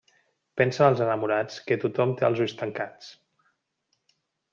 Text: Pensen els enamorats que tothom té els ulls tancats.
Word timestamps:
Pensen 0.59 0.85
els 0.85 1.01
enamorats 1.07 1.59
que 1.67 1.77
tothom 1.83 2.13
té 2.21 2.27
els 2.31 2.41
ulls 2.47 2.57
tancats. 2.63 3.13